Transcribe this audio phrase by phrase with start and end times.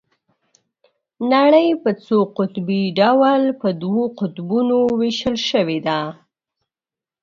[1.33, 5.99] نړۍ په څو قطبي ډول په دوو قطبونو ويشل شوې ده.